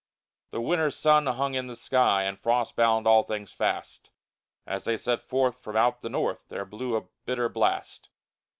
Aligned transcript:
The 0.49 0.59
winter 0.61 0.89
sun 0.89 1.27
hung 1.27 1.53
in 1.53 1.67
the 1.67 1.75
sky 1.75 2.23
And 2.23 2.39
frost 2.39 2.75
bound 2.75 3.05
all 3.05 3.21
things 3.21 3.53
fast; 3.53 4.09
As 4.65 4.83
they 4.85 4.97
set 4.97 5.21
forth, 5.21 5.59
from 5.59 5.75
out 5.75 6.01
the 6.01 6.09
north, 6.09 6.47
There 6.49 6.65
blew 6.65 6.95
a 6.95 7.05
bitter 7.27 7.49
blast. 7.49 8.09